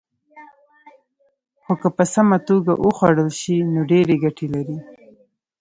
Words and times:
خو 1.63 1.73
که 1.81 1.89
په 1.97 2.03
سمه 2.13 2.37
توګه 2.47 2.73
وخوړل 2.85 3.29
شي، 3.39 3.57
نو 3.73 3.79
ډېرې 3.91 4.15
ګټې 4.23 4.47
لري. 4.55 4.77